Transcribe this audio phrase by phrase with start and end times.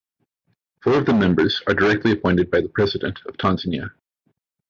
[0.81, 3.91] Four of the members are directly appointed by the President of Tanzania.